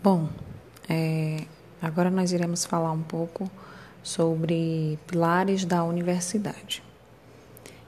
Bom, 0.00 0.28
é, 0.88 1.44
agora 1.82 2.08
nós 2.08 2.30
iremos 2.30 2.64
falar 2.64 2.92
um 2.92 3.02
pouco 3.02 3.50
sobre 4.00 4.96
pilares 5.08 5.64
da 5.64 5.82
universidade. 5.82 6.84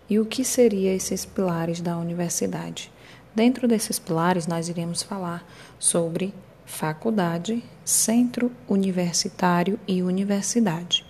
E 0.08 0.18
o 0.18 0.26
que 0.26 0.44
seriam 0.44 0.92
esses 0.92 1.24
pilares 1.24 1.80
da 1.80 1.96
universidade? 1.96 2.90
Dentro 3.32 3.68
desses 3.68 4.00
pilares, 4.00 4.48
nós 4.48 4.68
iremos 4.68 5.04
falar 5.04 5.46
sobre 5.78 6.34
faculdade, 6.66 7.62
centro 7.84 8.50
universitário 8.68 9.78
e 9.86 10.02
universidade. 10.02 11.06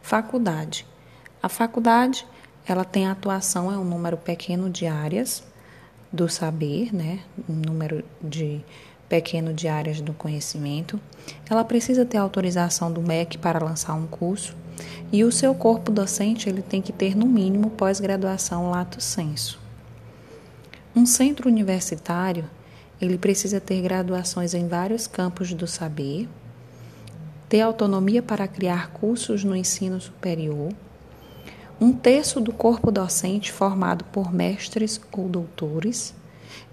Faculdade. 0.00 0.86
A 1.42 1.48
faculdade, 1.50 2.26
ela 2.66 2.86
tem 2.86 3.06
atuação 3.06 3.70
é 3.70 3.76
um 3.76 3.84
número 3.84 4.16
pequeno 4.16 4.70
de 4.70 4.86
áreas 4.86 5.44
do 6.10 6.26
saber, 6.26 6.94
né? 6.94 7.20
Um 7.46 7.52
número 7.54 8.02
de 8.22 8.64
pequeno 9.08 9.52
de 9.52 9.68
áreas 9.68 10.00
do 10.00 10.12
conhecimento. 10.12 11.00
Ela 11.48 11.64
precisa 11.64 12.04
ter 12.04 12.18
autorização 12.18 12.92
do 12.92 13.02
MEC 13.02 13.38
para 13.38 13.64
lançar 13.64 13.94
um 13.94 14.06
curso 14.06 14.54
e 15.12 15.24
o 15.24 15.32
seu 15.32 15.54
corpo 15.54 15.90
docente 15.90 16.48
ele 16.48 16.62
tem 16.62 16.82
que 16.82 16.92
ter 16.92 17.16
no 17.16 17.26
mínimo 17.26 17.70
pós-graduação 17.70 18.70
lato 18.70 19.00
sensu. 19.00 19.58
Um 20.94 21.06
centro 21.06 21.48
universitário 21.48 22.48
ele 23.00 23.18
precisa 23.18 23.60
ter 23.60 23.82
graduações 23.82 24.54
em 24.54 24.66
vários 24.66 25.06
campos 25.06 25.52
do 25.52 25.66
saber, 25.66 26.28
ter 27.48 27.60
autonomia 27.60 28.22
para 28.22 28.48
criar 28.48 28.90
cursos 28.90 29.44
no 29.44 29.54
ensino 29.54 30.00
superior, 30.00 30.72
um 31.78 31.92
terço 31.92 32.40
do 32.40 32.52
corpo 32.52 32.90
docente 32.90 33.52
formado 33.52 34.04
por 34.06 34.32
mestres 34.32 34.98
ou 35.12 35.28
doutores 35.28 36.14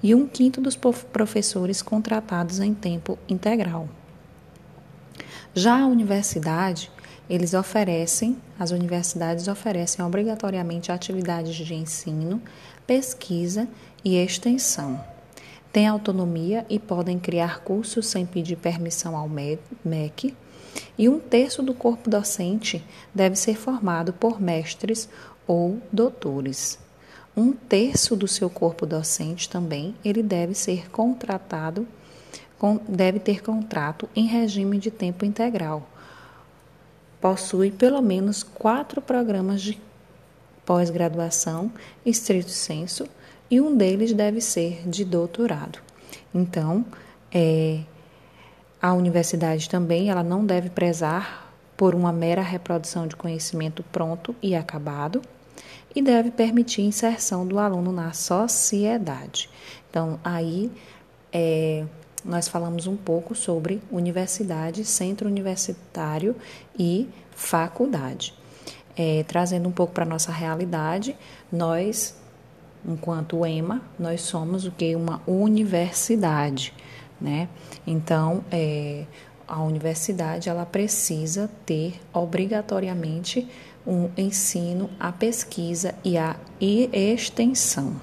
e 0.02 0.14
um 0.14 0.28
quinto 0.28 0.62
dos 0.62 0.76
professores 0.76 1.82
contratados 1.82 2.60
em 2.60 2.74
tempo 2.74 3.18
integral. 3.28 3.88
Já 5.54 5.82
a 5.82 5.88
universidade, 5.88 6.92
eles 7.30 7.54
oferecem, 7.54 8.38
as 8.60 8.72
universidades 8.72 9.48
oferecem 9.48 10.04
obrigatoriamente 10.04 10.92
atividades 10.92 11.56
de 11.56 11.74
ensino, 11.74 12.42
pesquisa 12.86 13.68
e 14.04 14.16
extensão. 14.16 15.04
Têm 15.72 15.88
autonomia 15.88 16.66
e 16.70 16.78
podem 16.80 17.20
criar 17.20 17.60
cursos 17.60 18.08
sem 18.08 18.26
pedir 18.26 18.58
permissão 18.58 19.16
ao 19.16 19.30
MEC, 19.30 20.36
e 20.98 21.08
um 21.08 21.20
terço 21.20 21.62
do 21.62 21.74
corpo 21.74 22.10
docente 22.10 22.84
deve 23.14 23.36
ser 23.36 23.56
formado 23.56 24.12
por 24.14 24.42
mestres 24.42 25.08
ou 25.48 25.80
doutores 25.92 26.80
um 27.36 27.52
terço 27.52 28.16
do 28.16 28.28
seu 28.28 28.50
corpo 28.50 28.86
docente 28.86 29.50
também 29.50 29.96
ele 30.06 30.22
deve 30.22 30.54
ser 30.54 30.90
contratado, 30.92 31.88
deve 32.88 33.20
ter 33.20 33.42
contrato 33.42 34.08
em 34.16 34.26
regime 34.26 34.78
de 34.78 34.92
tempo 34.92 35.26
integral. 35.26 35.88
Possui 37.20 37.72
pelo 37.72 38.02
menos 38.02 38.44
quatro 38.44 39.02
programas 39.02 39.62
de 39.62 39.82
pós-graduação, 40.66 41.72
estrito 42.06 42.50
senso, 42.50 43.08
e 43.50 43.60
um 43.60 43.76
deles 43.76 44.14
deve 44.14 44.40
ser 44.40 44.88
de 44.88 45.04
doutorado. 45.04 45.80
Então, 46.34 46.86
é, 47.32 47.82
a 48.82 48.94
universidade 48.94 49.70
também 49.70 50.10
ela 50.10 50.24
não 50.24 50.46
deve 50.46 50.70
prezar 50.70 51.52
por 51.76 51.96
uma 51.96 52.12
mera 52.12 52.42
reprodução 52.42 53.08
de 53.08 53.16
conhecimento 53.16 53.84
pronto 53.92 54.36
e 54.42 54.56
acabado, 54.56 55.22
e 55.96 56.02
deve 56.02 56.32
permitir 56.32 56.82
inserção 56.82 57.46
do 57.46 57.60
aluno 57.60 57.92
na 57.92 58.14
sociedade. 58.14 59.50
Então, 59.90 60.20
aí 60.24 60.72
é, 61.32 61.86
nós 62.26 62.48
falamos 62.48 62.88
um 62.88 62.96
pouco 62.96 63.36
sobre 63.36 63.82
universidade, 63.92 64.86
centro 64.86 65.28
universitário 65.28 66.36
e 66.78 67.10
faculdade. 67.36 68.34
É, 68.96 69.24
trazendo 69.28 69.68
um 69.68 69.72
pouco 69.72 69.94
para 69.94 70.04
a 70.04 70.08
nossa 70.08 70.32
realidade, 70.32 71.16
nós, 71.52 72.16
enquanto 72.88 73.46
EMA, 73.46 73.82
nós 73.98 74.22
somos 74.22 74.66
o 74.66 74.72
que? 74.72 74.96
Uma 74.96 75.22
universidade, 75.26 76.74
né? 77.20 77.50
Então, 77.86 78.44
é, 78.52 79.06
a 79.48 79.62
universidade, 79.62 80.48
ela 80.48 80.66
precisa 80.66 81.50
ter 81.66 82.00
obrigatoriamente 82.14 83.48
um 83.86 84.10
ensino, 84.18 84.90
a 85.00 85.12
pesquisa 85.12 85.94
e 86.04 86.18
a 86.18 86.36
extensão. 86.60 87.96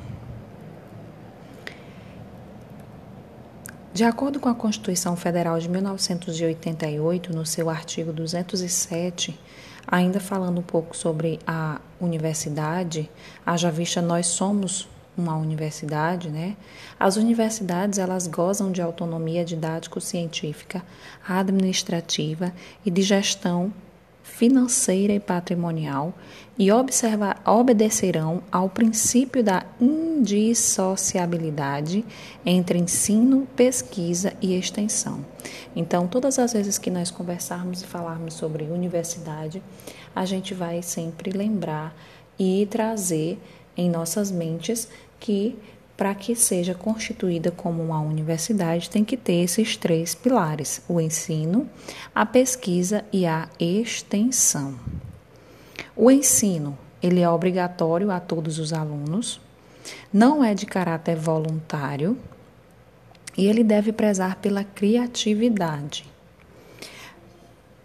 De 3.93 4.05
acordo 4.05 4.39
com 4.39 4.49
a 4.49 4.55
Constituição 4.55 5.17
Federal 5.17 5.59
de 5.59 5.69
1988, 5.69 7.35
no 7.35 7.45
seu 7.45 7.69
artigo 7.69 8.13
207, 8.13 9.39
ainda 9.87 10.21
falando 10.21 10.59
um 10.59 10.63
pouco 10.63 10.97
sobre 10.97 11.41
a 11.47 11.81
universidade, 12.01 13.11
haja 13.45 13.71
vista 13.71 14.01
nós 14.01 14.27
somos 14.29 14.89
uma 15.17 15.37
universidade, 15.37 16.31
né? 16.31 16.57
As 16.99 17.17
universidades 17.17 17.99
elas 17.99 18.27
gozam 18.27 18.71
de 18.71 18.81
autonomia 18.81 19.45
didático-científica, 19.45 20.83
administrativa 21.27 22.55
e 22.87 22.91
de 22.91 23.03
gestão 23.03 23.73
financeira 24.31 25.13
e 25.13 25.21
patrimonial 25.21 26.15
e 26.59 26.71
obedecerão 26.73 28.43
ao 28.51 28.69
princípio 28.69 29.41
da 29.43 29.65
indissociabilidade 29.81 32.05
entre 32.45 32.79
ensino, 32.79 33.49
pesquisa 33.57 34.35
e 34.41 34.55
extensão. 34.55 35.25
Então, 35.75 36.07
todas 36.07 36.39
as 36.39 36.53
vezes 36.53 36.79
que 36.79 36.91
nós 36.91 37.11
conversarmos 37.11 37.83
e 37.83 37.87
falarmos 37.87 38.35
sobre 38.35 38.65
universidade, 38.65 39.61
a 40.15 40.25
gente 40.25 40.55
vai 40.55 40.83
sempre 40.83 41.31
lembrar 41.31 41.93
e 42.39 42.69
trazer 42.71 43.39
em 43.77 43.91
nossas 43.91 44.31
mentes 44.31 44.89
que 45.19 45.59
para 46.01 46.15
que 46.15 46.35
seja 46.35 46.73
constituída 46.73 47.51
como 47.51 47.83
uma 47.83 48.01
universidade, 48.01 48.89
tem 48.89 49.05
que 49.05 49.19
ter 49.19 49.43
esses 49.43 49.77
três 49.77 50.15
pilares: 50.15 50.81
o 50.89 50.99
ensino, 50.99 51.69
a 52.15 52.25
pesquisa 52.25 53.05
e 53.13 53.27
a 53.27 53.51
extensão. 53.59 54.77
O 55.95 56.11
ensino, 56.11 56.79
ele 57.03 57.21
é 57.21 57.29
obrigatório 57.29 58.11
a 58.11 58.19
todos 58.19 58.59
os 58.59 58.73
alunos, 58.73 59.43
não 60.11 60.43
é 60.43 60.55
de 60.55 60.65
caráter 60.65 61.17
voluntário 61.17 62.17
e 63.37 63.47
ele 63.47 63.63
deve 63.63 63.93
prezar 63.93 64.37
pela 64.37 64.65
criatividade. 64.65 66.10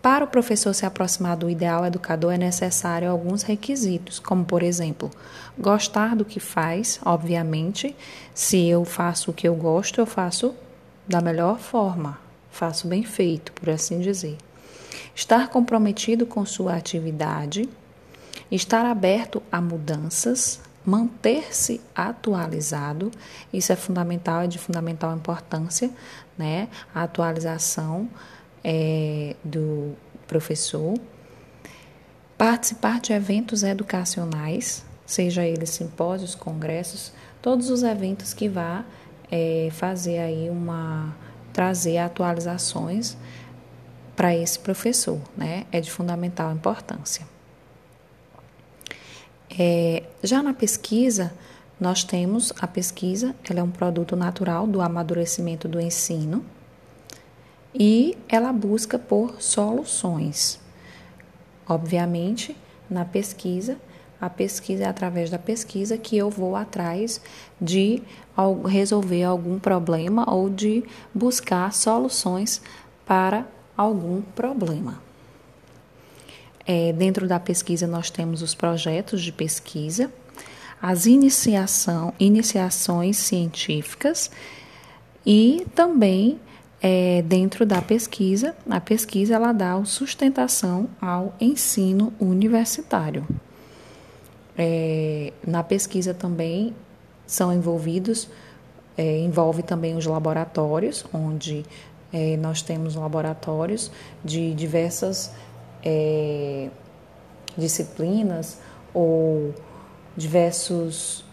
Para 0.05 0.23
o 0.23 0.27
professor 0.27 0.71
se 0.75 0.85
aproximar 0.85 1.35
do 1.35 1.49
ideal 1.49 1.83
educador 1.83 2.31
é 2.31 2.37
necessário 2.37 3.09
alguns 3.09 3.41
requisitos, 3.41 4.19
como 4.19 4.45
por 4.45 4.61
exemplo, 4.61 5.09
gostar 5.57 6.15
do 6.15 6.23
que 6.23 6.39
faz, 6.39 6.99
obviamente. 7.03 7.95
Se 8.31 8.67
eu 8.67 8.85
faço 8.85 9.31
o 9.31 9.33
que 9.33 9.47
eu 9.47 9.55
gosto, 9.55 9.99
eu 9.99 10.05
faço 10.05 10.53
da 11.07 11.21
melhor 11.21 11.57
forma, 11.57 12.19
faço 12.51 12.87
bem 12.87 13.03
feito, 13.03 13.51
por 13.53 13.67
assim 13.67 13.99
dizer. 13.99 14.37
Estar 15.15 15.47
comprometido 15.47 16.27
com 16.27 16.45
sua 16.45 16.75
atividade, 16.75 17.67
estar 18.51 18.85
aberto 18.85 19.41
a 19.51 19.59
mudanças, 19.59 20.61
manter-se 20.85 21.81
atualizado, 21.95 23.09
isso 23.51 23.73
é 23.73 23.75
fundamental, 23.75 24.41
é 24.43 24.47
de 24.47 24.59
fundamental 24.59 25.15
importância, 25.15 25.89
né? 26.37 26.67
A 26.93 27.01
atualização 27.01 28.07
é, 28.67 29.35
do 29.43 29.95
professor, 30.25 30.99
participar 32.35 32.99
de 32.99 33.13
eventos 33.13 33.61
educacionais, 33.61 34.83
seja 35.05 35.45
eles 35.45 35.69
simpósios, 35.69 36.33
congressos, 36.33 37.13
todos 37.43 37.69
os 37.69 37.83
eventos 37.83 38.33
que 38.33 38.49
vá 38.49 38.83
é, 39.31 39.69
fazer 39.71 40.17
aí 40.17 40.49
uma 40.49 41.15
trazer 41.53 41.99
atualizações 41.99 43.15
para 44.15 44.35
esse 44.35 44.57
professor, 44.57 45.21
né? 45.37 45.65
É 45.71 45.79
de 45.79 45.91
fundamental 45.91 46.51
importância. 46.51 47.25
É, 49.57 50.03
já 50.23 50.41
na 50.41 50.53
pesquisa, 50.53 51.33
nós 51.79 52.03
temos 52.03 52.51
a 52.59 52.67
pesquisa, 52.67 53.35
ela 53.49 53.59
é 53.59 53.63
um 53.63 53.71
produto 53.71 54.15
natural 54.15 54.65
do 54.67 54.81
amadurecimento 54.81 55.67
do 55.67 55.79
ensino, 55.79 56.43
e 57.77 58.17
ela 58.29 58.53
busca 58.53 58.97
por 58.97 59.41
soluções. 59.41 60.59
Obviamente, 61.67 62.55
na 62.89 63.03
pesquisa, 63.03 63.77
a 64.19 64.29
pesquisa 64.29 64.85
é 64.85 64.87
através 64.87 65.29
da 65.29 65.37
pesquisa 65.37 65.97
que 65.97 66.17
eu 66.17 66.29
vou 66.29 66.55
atrás 66.55 67.19
de 67.59 68.01
resolver 68.65 69.23
algum 69.23 69.59
problema 69.59 70.29
ou 70.31 70.49
de 70.49 70.83
buscar 71.13 71.73
soluções 71.73 72.61
para 73.05 73.45
algum 73.75 74.21
problema. 74.21 75.01
É, 76.65 76.93
dentro 76.93 77.27
da 77.27 77.39
pesquisa, 77.39 77.85
nós 77.85 78.09
temos 78.09 78.41
os 78.41 78.55
projetos 78.55 79.21
de 79.21 79.31
pesquisa, 79.31 80.11
as 80.81 81.05
iniciação, 81.05 82.13
iniciações 82.19 83.17
científicas 83.17 84.31
e 85.25 85.65
também 85.75 86.39
é, 86.87 87.23
dentro 87.23 87.65
da 87.65 87.81
pesquisa, 87.81 88.55
a 88.69 88.79
pesquisa 88.79 89.33
ela 89.33 89.51
dá 89.51 89.83
sustentação 89.85 90.87
ao 91.01 91.33
ensino 91.41 92.13
universitário. 92.19 93.27
É, 94.55 95.33
na 95.47 95.63
pesquisa 95.63 96.13
também 96.13 96.75
são 97.25 97.51
envolvidos, 97.51 98.29
é, 98.95 99.17
envolve 99.17 99.63
também 99.63 99.97
os 99.97 100.05
laboratórios, 100.05 101.03
onde 101.11 101.65
é, 102.13 102.37
nós 102.37 102.61
temos 102.61 102.93
laboratórios 102.93 103.91
de 104.23 104.53
diversas 104.53 105.31
é, 105.83 106.69
disciplinas 107.57 108.59
ou 108.93 109.55
diversos 110.15 111.25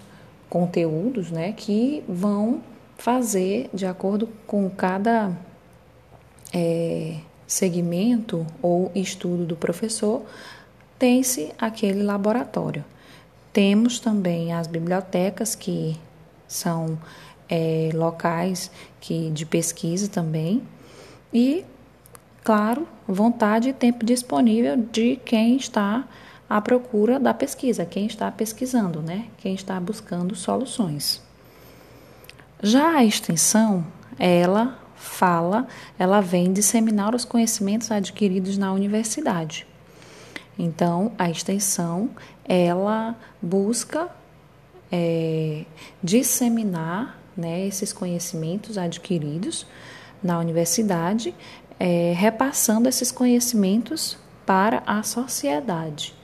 conteúdos 0.49 1.31
né, 1.31 1.52
que 1.52 2.02
vão 2.08 2.62
fazer 3.02 3.69
de 3.75 3.84
acordo 3.84 4.28
com 4.46 4.70
cada 4.70 5.37
é, 6.54 7.16
segmento 7.49 8.46
ou 8.62 8.93
estudo 8.94 9.44
do 9.44 9.56
professor, 9.56 10.22
tem-se 11.00 11.50
aquele 11.58 12.00
laboratório. 12.00 12.84
Temos 13.52 13.99
também 13.99 14.52
as 14.52 14.69
bibliotecas, 14.69 15.56
que 15.56 15.99
são 16.46 16.96
é, 17.49 17.90
locais 17.93 18.70
que, 19.00 19.31
de 19.31 19.44
pesquisa 19.46 20.08
também, 20.08 20.62
e, 21.34 21.64
claro, 22.44 22.87
vontade 23.08 23.70
e 23.70 23.72
tempo 23.72 24.06
disponível 24.06 24.76
de 24.76 25.16
quem 25.25 25.56
está 25.56 26.04
à 26.49 26.60
procura 26.60 27.19
da 27.19 27.34
pesquisa, 27.34 27.84
quem 27.84 28.06
está 28.06 28.31
pesquisando, 28.31 29.02
né? 29.02 29.26
quem 29.38 29.56
está 29.56 29.81
buscando 29.81 30.37
soluções. 30.37 31.31
Já 32.62 32.97
a 32.97 33.05
extensão, 33.05 33.85
ela 34.17 34.79
fala, 34.94 35.67
ela 35.99 36.20
vem 36.20 36.53
disseminar 36.53 37.12
os 37.12 37.25
conhecimentos 37.25 37.91
adquiridos 37.91 38.56
na 38.56 38.73
universidade. 38.73 39.67
Então, 40.56 41.11
a 41.19 41.29
extensão, 41.29 42.11
ela 42.44 43.17
busca 43.41 44.09
é, 44.93 45.64
disseminar 46.00 47.19
né, 47.37 47.67
esses 47.67 47.93
conhecimentos 47.93 48.79
adquiridos 48.79 49.67
na 50.23 50.38
universidade, 50.38 51.35
é, 51.81 52.12
repassando 52.17 52.88
esses 52.88 53.11
conhecimentos 53.11 54.17
para 54.47 54.85
a 54.87 55.03
sociedade. 55.03 56.14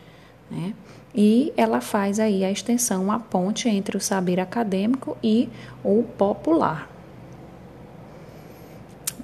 Né? 0.48 0.72
E 1.20 1.52
ela 1.56 1.80
faz 1.80 2.20
aí 2.20 2.44
a 2.44 2.50
extensão, 2.50 3.10
a 3.10 3.18
ponte 3.18 3.68
entre 3.68 3.96
o 3.96 4.00
saber 4.00 4.38
acadêmico 4.38 5.16
e 5.20 5.48
o 5.82 6.04
popular. 6.16 6.88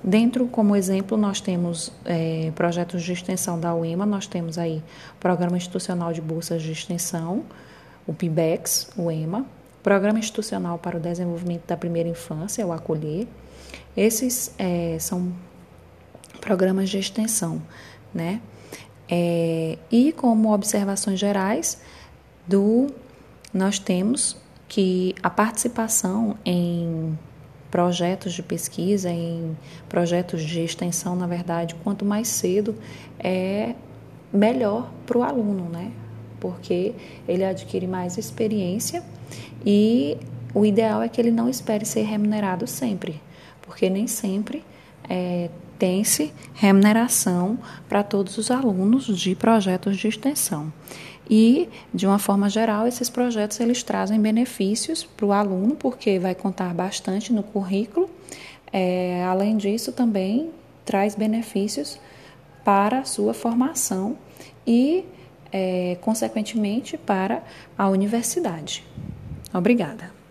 Dentro, 0.02 0.48
como 0.48 0.74
exemplo, 0.74 1.16
nós 1.16 1.40
temos 1.40 1.92
é, 2.04 2.50
projetos 2.56 3.00
de 3.00 3.12
extensão 3.12 3.60
da 3.60 3.72
UEMA, 3.72 4.04
nós 4.04 4.26
temos 4.26 4.58
aí 4.58 4.82
Programa 5.20 5.56
Institucional 5.56 6.12
de 6.12 6.20
Bolsas 6.20 6.62
de 6.62 6.72
Extensão, 6.72 7.44
o 8.04 8.12
PIBEX, 8.12 8.90
o 8.96 9.08
EMA, 9.08 9.46
Programa 9.80 10.18
Institucional 10.18 10.78
para 10.78 10.96
o 10.96 11.00
Desenvolvimento 11.00 11.64
da 11.64 11.76
Primeira 11.76 12.08
Infância, 12.08 12.66
o 12.66 12.72
ACOLHER. 12.72 13.28
Esses 13.96 14.52
é, 14.58 14.96
são 14.98 15.32
programas 16.40 16.90
de 16.90 16.98
extensão, 16.98 17.62
né? 18.12 18.40
É, 19.08 19.78
e 19.90 20.12
como 20.12 20.52
observações 20.52 21.18
gerais, 21.18 21.80
do 22.46 22.88
nós 23.52 23.78
temos 23.78 24.36
que 24.68 25.14
a 25.22 25.30
participação 25.30 26.36
em 26.44 27.18
projetos 27.70 28.32
de 28.32 28.42
pesquisa, 28.42 29.10
em 29.10 29.56
projetos 29.88 30.42
de 30.42 30.60
extensão, 30.60 31.16
na 31.16 31.26
verdade, 31.26 31.74
quanto 31.82 32.04
mais 32.04 32.28
cedo 32.28 32.74
é 33.18 33.74
melhor 34.32 34.90
para 35.06 35.18
o 35.18 35.22
aluno, 35.22 35.68
né? 35.68 35.92
Porque 36.40 36.94
ele 37.26 37.44
adquire 37.44 37.86
mais 37.86 38.18
experiência 38.18 39.02
e 39.64 40.16
o 40.54 40.64
ideal 40.64 41.02
é 41.02 41.08
que 41.08 41.20
ele 41.20 41.30
não 41.30 41.48
espere 41.48 41.84
ser 41.84 42.02
remunerado 42.02 42.66
sempre, 42.66 43.20
porque 43.62 43.90
nem 43.90 44.06
sempre 44.06 44.64
é, 45.08 45.50
tem-se 45.78 46.32
remuneração 46.54 47.58
para 47.88 48.02
todos 48.02 48.38
os 48.38 48.50
alunos 48.50 49.06
de 49.06 49.34
projetos 49.34 49.96
de 49.96 50.08
extensão. 50.08 50.72
E, 51.28 51.68
de 51.92 52.06
uma 52.06 52.18
forma 52.18 52.50
geral, 52.50 52.86
esses 52.86 53.08
projetos 53.08 53.58
eles 53.58 53.82
trazem 53.82 54.20
benefícios 54.20 55.04
para 55.04 55.26
o 55.26 55.32
aluno, 55.32 55.74
porque 55.74 56.18
vai 56.18 56.34
contar 56.34 56.74
bastante 56.74 57.32
no 57.32 57.42
currículo. 57.42 58.10
É, 58.72 59.24
além 59.24 59.56
disso, 59.56 59.92
também 59.92 60.50
traz 60.84 61.14
benefícios 61.14 61.98
para 62.62 63.00
a 63.00 63.04
sua 63.04 63.32
formação 63.32 64.18
e, 64.66 65.04
é, 65.50 65.96
consequentemente, 66.00 66.98
para 66.98 67.42
a 67.76 67.88
universidade. 67.88 68.84
Obrigada. 69.52 70.23